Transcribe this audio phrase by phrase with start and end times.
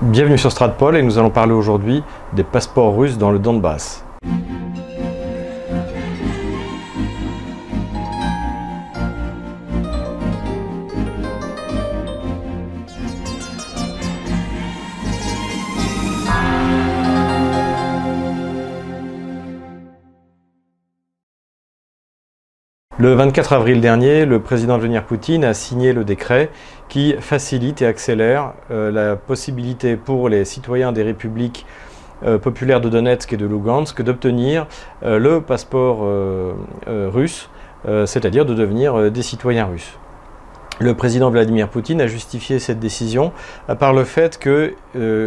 [0.00, 4.04] Bienvenue sur Stratpol et nous allons parler aujourd'hui des passeports russes dans le Donbass.
[23.00, 26.50] Le 24 avril dernier, le président Vladimir Poutine a signé le décret
[26.88, 31.64] qui facilite et accélère euh, la possibilité pour les citoyens des républiques
[32.24, 34.66] euh, populaires de Donetsk et de Lugansk d'obtenir
[35.04, 36.04] euh, le passeport
[36.88, 37.48] russe,
[38.06, 39.96] c'est-à-dire de devenir des citoyens russes.
[40.80, 43.32] Le président Vladimir Poutine a justifié cette décision
[43.78, 44.74] par le fait que,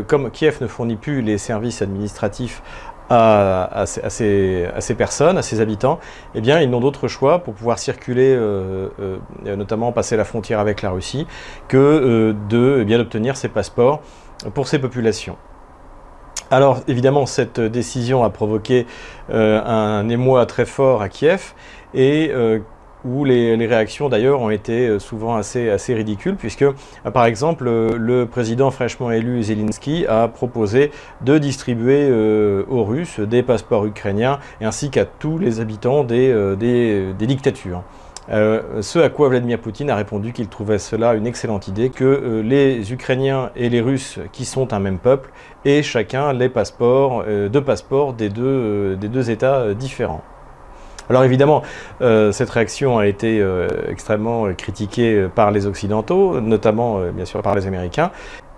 [0.08, 2.62] comme Kiev ne fournit plus les services administratifs
[3.12, 6.00] à, ces, personnes, à ces habitants,
[6.36, 10.60] eh bien, ils n'ont d'autre choix pour pouvoir circuler, euh, euh, notamment passer la frontière
[10.60, 11.28] avec la Russie,
[11.68, 14.02] que euh, de eh bien d'obtenir ces passeports
[14.54, 15.38] pour ces populations.
[16.50, 18.86] Alors évidemment, cette décision a provoqué
[19.30, 21.54] un émoi très fort à Kiev
[21.94, 22.30] et
[23.06, 26.74] où les, réactions d'ailleurs ont été euh, souvent assez, ridicules, puisque euh,
[27.14, 30.92] par exemple le président fraîchement élu Zelensky a proposé
[31.22, 37.84] de distribuer euh, aux Russes des passeports ukrainiens ainsi qu'à tous les habitants des, dictatures.
[38.30, 42.92] ce à quoi Vladimir Poutine a répondu qu'il trouvait cela une excellente idée, que les
[42.94, 45.32] Ukrainiens et les Russes, qui sont un même peuple,
[45.66, 50.24] aient chacun les passeports, deux passeports des deux États différents.
[51.12, 51.62] Alors évidemment,
[52.00, 57.42] euh, cette réaction a été euh, extrêmement critiquée par les Occidentaux, notamment euh, bien sûr
[57.42, 58.12] par les Américains.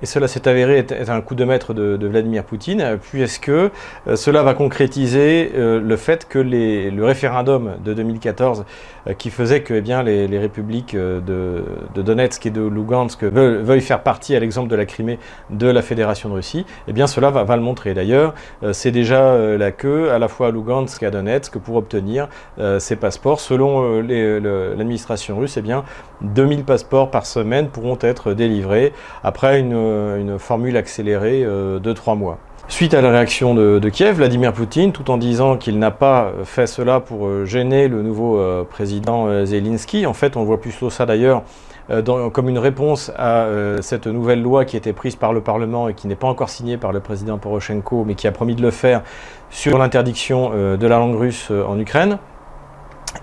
[0.04, 3.70] Et cela s'est avéré être un coup de maître de, Vladimir Poutine, puisque euh,
[4.16, 8.66] cela va concrétiser euh, le fait que le référendum de 2014,
[9.08, 11.64] euh, qui faisait que eh les, républiques de,
[11.96, 16.28] Donetsk et de Lugansk veuillent, faire partie, à l'exemple de la Crimée, de la Fédération
[16.28, 17.94] de Russie, eh bien cela va, le montrer.
[17.94, 18.34] D'ailleurs,
[18.74, 22.28] c'est déjà la queue, à la fois à Lugansk et à Donetsk, pour obtenir
[22.80, 23.40] ces passeports.
[23.40, 25.86] Selon l'administration russe, eh bien,
[26.22, 28.92] 2000 passeports par semaine pourront être délivrés
[29.24, 32.38] après une une formule accélérée euh, de trois mois.
[32.68, 36.66] Suite à la réaction de, Kiev, Vladimir Poutine, tout en disant qu'il n'a pas fait
[36.66, 38.40] cela pour euh, gêner le nouveau
[38.70, 41.44] président Zelensky, en fait on voit plutôt ça d'ailleurs
[42.32, 43.46] comme une réponse à
[43.82, 46.50] cette nouvelle loi qui a été prise par le Parlement et qui n'est pas encore
[46.50, 49.02] signée par le président Poroshenko, mais qui a promis de le faire
[49.50, 52.20] sur l'interdiction de la langue russe en Ukraine.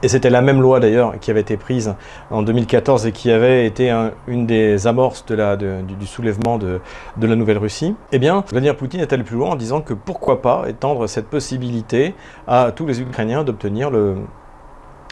[0.03, 1.95] Et c'était la même loi d'ailleurs qui avait été prise
[2.31, 3.91] en 2014 et qui avait été
[4.27, 6.81] une des amorces de la, du, soulèvement de,
[7.21, 7.95] la Nouvelle-Russie.
[8.13, 11.27] Eh bien, Vladimir Poutine est allé plus loin en disant que pourquoi pas étendre cette
[11.27, 12.15] possibilité
[12.47, 14.17] à tous les Ukrainiens d'obtenir le,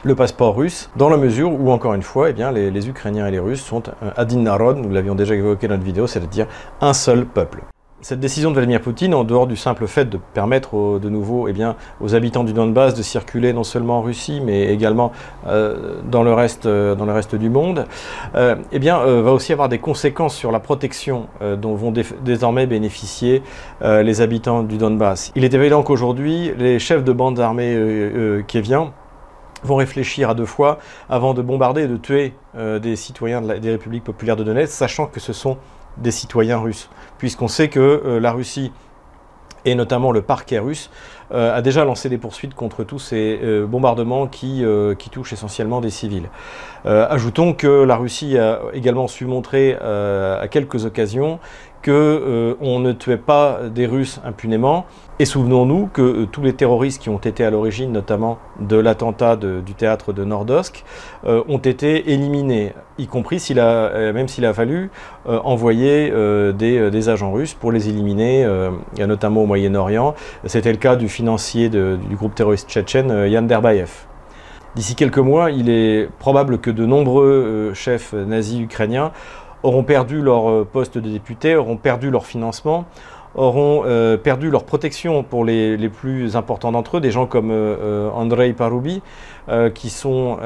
[0.04, 3.26] le passeport russe, dans la mesure où, encore une fois, eh bien, les, les Ukrainiens
[3.26, 6.46] et les Russes sont un Adin Narod, nous l'avions déjà évoqué dans notre vidéo, c'est-à-dire
[6.80, 7.62] un seul peuple.
[8.00, 11.54] Cette décision de Vladimir Poutine, en dehors du simple fait de permettre de nouveau eh
[12.00, 15.10] aux habitants du Donbass de circuler non seulement en Russie, mais également
[15.48, 17.86] euh, dans, le reste, euh, dans le reste du monde,
[18.36, 21.26] euh, eh va aussi avoir des conséquences sur la protection
[21.60, 21.92] dont vont
[22.24, 23.42] désormais bénéficier
[23.82, 25.32] les habitants du Donbass.
[25.34, 27.76] Il est évident qu'aujourd'hui, les chefs de bandes armées
[28.46, 28.92] kieviens
[29.64, 30.78] vont réfléchir à deux fois
[31.10, 35.20] avant de bombarder et de tuer des citoyens des républiques populaires de Donetsk, sachant que
[35.20, 35.58] ce sont
[35.98, 36.88] des citoyens russes,
[37.18, 38.72] puisqu'on sait que euh, la Russie
[39.64, 40.90] et notamment le parquet russe,
[41.30, 44.64] a déjà lancé des poursuites contre tous ces euh, bombardements qui,
[44.98, 46.28] qui, touchent essentiellement des civils.
[46.84, 51.38] ajoutons que la Russie a également su montrer à quelques occasions
[51.84, 54.86] qu'on euh, ne tuait pas des Russes impunément.
[55.20, 59.36] Et souvenons-nous que euh, tous les terroristes qui ont été à l'origine, notamment de l'attentat
[59.36, 60.84] du théâtre de Nordosk,
[61.24, 64.90] euh, ont été éliminés, y compris a, même s'il a fallu
[65.26, 66.10] envoyer
[66.52, 68.46] des, agents russes pour les éliminer,
[68.98, 70.14] notamment au Moyen-Orient.
[70.46, 73.90] C'était le cas du financier du groupe terroriste tchétchène Yann Derbayev.
[74.76, 79.10] D'ici quelques mois, il est probable que de nombreux chefs nazis ukrainiens
[79.64, 82.84] auront perdu leur euh, poste de député, auront perdu leur financement,
[83.38, 87.50] auront euh, perdu leur protection pour les, les plus importants d'entre eux, des gens comme
[87.50, 89.02] euh, Andrei Paroubi,
[89.74, 90.36] qui, sont,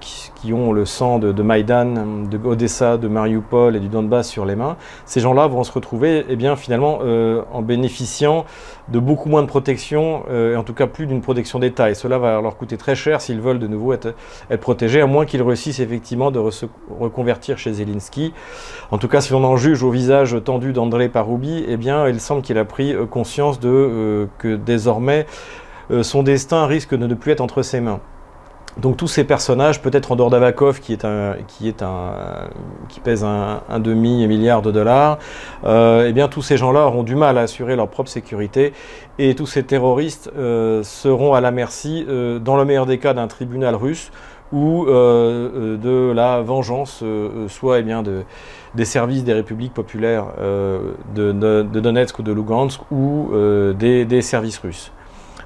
[0.00, 4.44] qui, ont le sang de, de Maïdan, de Odessa, de Mariupol et du Donbass sur
[4.44, 4.76] les mains.
[5.06, 8.44] Ces gens-là vont se retrouver eh bien, finalement en bénéficiant
[8.88, 11.88] de beaucoup moins de protection, et en tout cas plus d'une protection d'État.
[11.88, 14.14] Et cela va leur coûter très cher s'ils veulent de nouveau être,
[14.50, 16.66] être protégés, à moins qu'ils réussissent effectivement de se
[17.00, 18.34] reconvertir chez Zelensky.
[18.90, 22.42] En tout cas, si on en juge au visage tendu d'André Paroubi, eh bien, semble
[22.42, 25.26] qu'il a pris euh, conscience de, euh, que désormais
[25.90, 28.00] euh, son destin risque de ne plus être entre ses mains.
[28.78, 30.98] Donc tous ces personnages, peut-être en dehors d'Avakov qui
[31.46, 31.74] qui
[32.88, 35.18] qui pèse un, demi milliard de dollars,
[35.64, 38.72] euh, eh bien tous ces gens-là auront du mal à assurer leur propre sécurité
[39.18, 43.14] et tous ces terroristes euh, seront à la merci, euh, dans le meilleur des cas,
[43.14, 44.10] d'un tribunal russe
[44.52, 47.02] ou de la vengeance,
[47.48, 48.22] soit eh bien de,
[48.76, 53.30] des services des républiques populaires de, Donetsk ou de Lugansk ou
[53.76, 54.92] des services russes.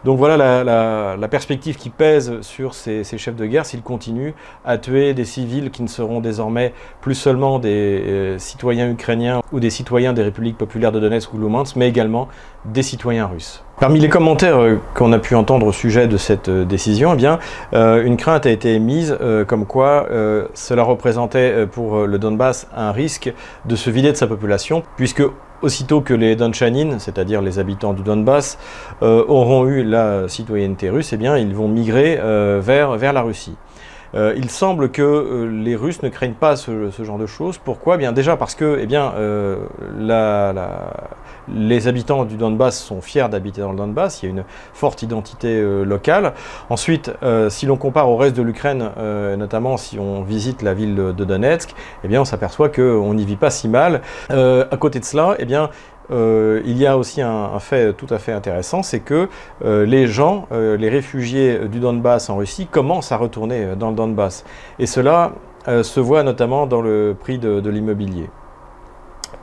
[0.08, 4.32] Donc voilà la, perspective qui pèse sur ces, chefs de guerre s'ils continuent
[4.64, 6.72] à tuer des civils qui ne seront désormais
[7.02, 11.36] plus seulement des euh, citoyens ukrainiens ou des citoyens des républiques populaires de Donetsk ou
[11.36, 12.28] Luhansk, mais également
[12.64, 13.62] des citoyens russes.
[13.80, 17.76] Parmi les commentaires euh, qu'on a pu entendre au sujet de cette euh, décision, eh
[17.76, 19.14] une crainte a été émise
[19.46, 20.08] comme quoi
[20.54, 23.30] cela représentait pour le Donbass un risque
[23.66, 25.22] de se vider de sa population, puisque
[25.62, 28.58] aussitôt que les Donchanin, c'est-à-dire les habitants du Donbass,
[29.02, 33.22] euh, auront eu la citoyenneté russe, eh bien, ils vont migrer euh, vers, vers la
[33.22, 33.54] Russie.
[34.14, 37.58] Euh, il semble que euh, les Russes ne craignent pas ce, genre de choses.
[37.58, 37.96] Pourquoi?
[37.96, 39.56] Eh bien Déjà parce que eh euh,
[41.48, 45.02] les habitants du Donbass sont fiers d'habiter dans le Donbass, il y a une forte
[45.02, 46.34] identité locale.
[46.68, 47.10] Ensuite,
[47.48, 48.90] si l'on compare au reste de l'Ukraine,
[49.38, 51.74] notamment si on visite la ville de Donetsk,
[52.04, 54.02] eh on s'aperçoit qu'on n'y vit pas si mal.
[54.28, 55.36] à côté de cela,
[56.10, 59.28] euh, il y a aussi un, fait tout à fait intéressant, c'est que
[59.64, 63.96] euh, les gens, euh, les réfugiés du Donbass en Russie, commencent à retourner dans le
[63.96, 64.44] Donbass.
[64.78, 65.32] Et cela
[65.82, 68.30] se voit notamment dans le prix de, l'immobilier.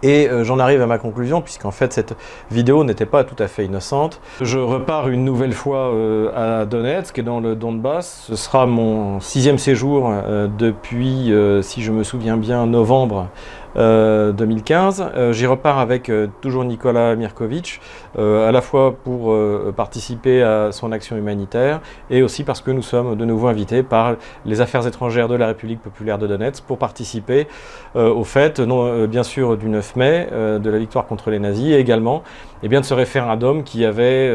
[0.01, 2.15] Et j'en arrive à ma conclusion, puisqu'en fait cette
[2.49, 4.19] vidéo n'était pas tout à fait innocente.
[4.41, 5.93] Je repars une nouvelle fois
[6.35, 8.25] à Donetsk, dans le Donbass.
[8.27, 10.11] Ce sera mon sixième séjour
[10.57, 11.31] depuis,
[11.61, 13.27] si je me souviens bien, novembre
[13.75, 15.01] 2015.
[15.01, 17.81] Euh, euh, j'y repars avec euh, toujours Nicolas Mirkovic,
[18.17, 19.35] à la fois pour
[19.75, 24.15] participer à son action humanitaire et aussi parce que nous sommes de nouveau invités par
[24.45, 27.47] les affaires étrangères de la République populaire de Donetsk pour participer
[27.95, 31.79] au fait, non, bien sûr, du 9 mai, de la victoire contre les nazis et
[31.79, 32.23] également
[32.63, 34.29] eh bien, de ce référendum qui avait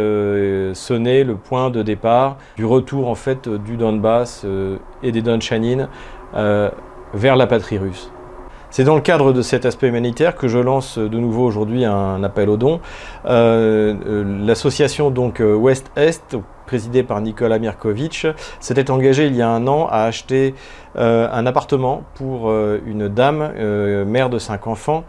[0.75, 4.45] sonné le point de départ du retour en fait du Donbass
[5.03, 5.89] et des Donchanin
[6.35, 8.11] vers la patrie russe.
[8.71, 12.23] C'est dans le cadre de cet aspect humanitaire que je lance de nouveau aujourd'hui un
[12.23, 12.81] appel aux dons.
[13.27, 16.37] Euh, euh, l'association donc euh, Ouest-Est,
[16.67, 18.29] présidée par Nicolas Mirkovic,
[18.61, 20.55] s'était engagée il y a un an à acheter
[20.95, 23.53] un appartement pour une dame,
[24.07, 25.03] mère de cinq enfants,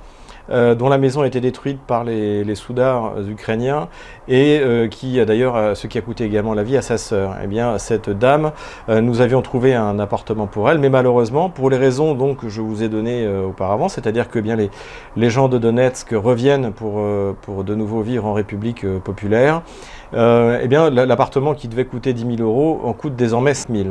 [0.52, 3.88] euh, dont la maison a été détruite par les, les soudars ukrainiens
[4.28, 7.36] et euh, qui d'ailleurs euh, ce qui a coûté également la vie à sa sœur.
[7.44, 8.52] Eh bien, cette dame,
[8.90, 12.62] nous avions trouvé un appartement pour elle, mais malheureusement, pour les raisons donc que je
[12.62, 14.70] vous ai données auparavant, c'est-à-dire que bien les,
[15.16, 17.04] les gens de Donetsk reviennent pour,
[17.42, 19.62] pour de nouveau vivre en République populaire,
[20.14, 23.90] eh bien, l'appartement qui devait coûter 10 000 euros en coûte désormais 6 000.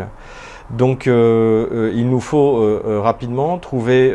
[0.70, 4.14] Donc euh, euh, il nous faut euh, rapidement trouver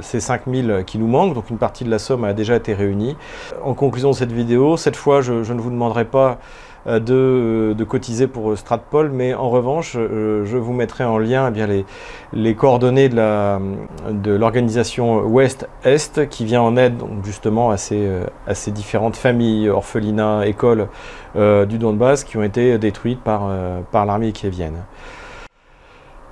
[0.00, 3.16] ces 5000 qui nous manquent, donc une partie de la somme a déjà été réunie.
[3.64, 6.38] En conclusion de cette vidéo, cette fois je, ne vous demanderai pas
[6.86, 11.68] de, cotiser pour Stratpol, mais en revanche, je vous mettrai en lien eh bien,
[12.32, 18.08] les, coordonnées de l'organisation Ouest-Est qui vient en aide donc, justement à ces,
[18.46, 20.88] à ces, différentes familles, orphelinats, écoles
[21.34, 23.50] du Donbass qui ont été détruites par,
[23.90, 24.82] par l'armée kievienne.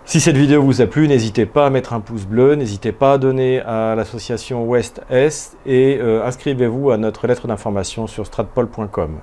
[0.08, 3.12] Si cette vidéo vous a plu, n'hésitez pas à mettre un pouce bleu, n'hésitez pas
[3.12, 9.19] à donner à l'association Ouest-Est et euh, inscrivez-vous à notre lettre d'information sur stratpol.com.